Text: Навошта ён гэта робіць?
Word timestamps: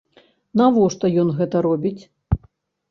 Навошта 0.61 1.05
ён 1.25 1.31
гэта 1.41 1.63
робіць? 1.67 2.01